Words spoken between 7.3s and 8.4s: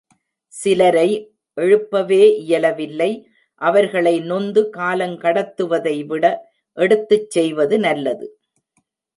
செய்வது நல்லது.